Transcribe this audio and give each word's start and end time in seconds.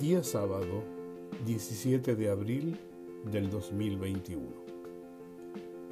Día 0.00 0.22
sábado, 0.22 0.84
17 1.44 2.14
de 2.14 2.30
abril 2.30 2.76
del 3.32 3.50
2021. 3.50 4.46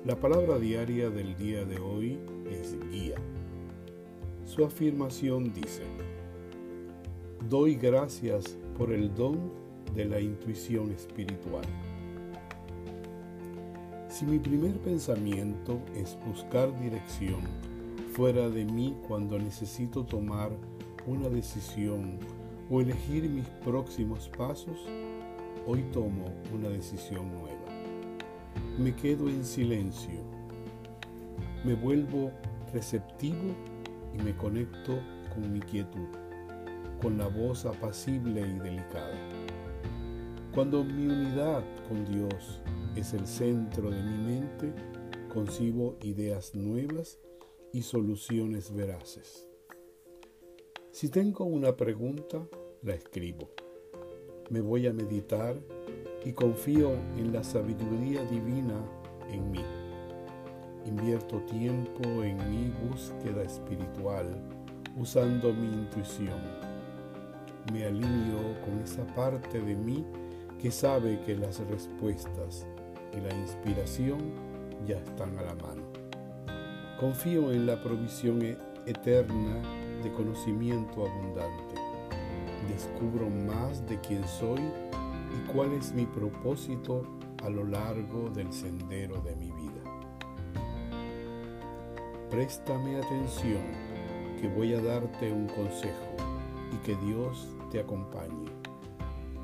La 0.04 0.14
palabra 0.14 0.60
diaria 0.60 1.10
del 1.10 1.36
día 1.36 1.64
de 1.64 1.80
hoy 1.80 2.20
es 2.48 2.76
guía. 2.92 3.16
Su 4.44 4.64
afirmación 4.64 5.52
dice, 5.52 5.82
doy 7.48 7.74
gracias 7.74 8.56
por 8.78 8.92
el 8.92 9.12
don 9.12 9.50
de 9.96 10.04
la 10.04 10.20
intuición 10.20 10.92
espiritual. 10.92 11.64
Si 14.08 14.24
mi 14.24 14.38
primer 14.38 14.78
pensamiento 14.82 15.80
es 15.96 16.16
buscar 16.24 16.78
dirección 16.78 17.40
fuera 18.12 18.48
de 18.50 18.66
mí 18.66 18.96
cuando 19.08 19.36
necesito 19.36 20.04
tomar 20.04 20.52
una 21.08 21.28
decisión 21.28 22.20
o 22.70 22.80
elegir 22.80 23.28
mis 23.28 23.46
próximos 23.64 24.28
pasos, 24.36 24.78
hoy 25.66 25.82
tomo 25.92 26.26
una 26.52 26.68
decisión 26.68 27.30
nueva. 27.32 27.56
Me 28.78 28.94
quedo 28.94 29.28
en 29.28 29.44
silencio, 29.44 30.20
me 31.64 31.74
vuelvo 31.74 32.32
receptivo 32.72 33.54
y 34.14 34.22
me 34.22 34.36
conecto 34.36 34.98
con 35.32 35.52
mi 35.52 35.60
quietud, 35.60 36.08
con 37.00 37.18
la 37.18 37.28
voz 37.28 37.66
apacible 37.66 38.40
y 38.40 38.58
delicada. 38.58 39.16
Cuando 40.54 40.82
mi 40.82 41.06
unidad 41.06 41.62
con 41.88 42.04
Dios 42.06 42.62
es 42.96 43.12
el 43.12 43.26
centro 43.26 43.90
de 43.90 44.02
mi 44.02 44.18
mente, 44.24 44.72
concibo 45.32 45.98
ideas 46.02 46.54
nuevas 46.54 47.18
y 47.72 47.82
soluciones 47.82 48.74
veraces. 48.74 49.46
Si 50.92 51.10
tengo 51.10 51.44
una 51.44 51.76
pregunta, 51.76 52.48
la 52.82 52.94
escribo. 52.94 53.50
Me 54.50 54.60
voy 54.60 54.86
a 54.86 54.92
meditar 54.92 55.56
y 56.24 56.32
confío 56.32 56.92
en 57.16 57.32
la 57.32 57.42
sabiduría 57.42 58.24
divina 58.24 58.80
en 59.30 59.50
mí. 59.50 59.64
Invierto 60.84 61.40
tiempo 61.42 62.22
en 62.22 62.36
mi 62.50 62.70
búsqueda 62.88 63.42
espiritual 63.42 64.26
usando 64.96 65.52
mi 65.52 65.66
intuición. 65.66 66.40
Me 67.72 67.84
alineo 67.84 68.60
con 68.64 68.80
esa 68.82 69.04
parte 69.14 69.60
de 69.60 69.74
mí 69.74 70.04
que 70.60 70.70
sabe 70.70 71.20
que 71.26 71.36
las 71.36 71.58
respuestas 71.68 72.66
y 73.12 73.20
la 73.20 73.34
inspiración 73.34 74.18
ya 74.86 74.96
están 74.96 75.36
a 75.38 75.42
la 75.42 75.54
mano. 75.54 75.82
Confío 77.00 77.52
en 77.52 77.66
la 77.66 77.82
provisión 77.82 78.42
e-, 78.42 78.56
eterna 78.86 79.60
de 80.02 80.12
conocimiento 80.12 81.06
abundante. 81.06 81.85
Descubro 82.68 83.28
más 83.30 83.86
de 83.86 84.00
quién 84.00 84.26
soy 84.26 84.60
y 84.60 85.52
cuál 85.52 85.72
es 85.72 85.92
mi 85.92 86.06
propósito 86.06 87.02
a 87.44 87.48
lo 87.48 87.64
largo 87.64 88.30
del 88.30 88.52
sendero 88.52 89.20
de 89.22 89.36
mi 89.36 89.52
vida. 89.52 89.82
Préstame 92.30 92.96
atención 92.96 93.62
que 94.40 94.48
voy 94.48 94.74
a 94.74 94.80
darte 94.80 95.32
un 95.32 95.46
consejo 95.46 96.16
y 96.72 96.76
que 96.84 96.96
Dios 97.06 97.48
te 97.70 97.80
acompañe. 97.80 98.50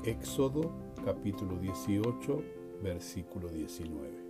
Éxodo 0.03 0.71
capítulo 1.05 1.57
18 1.57 2.43
versículo 2.83 3.47
19. 3.49 4.22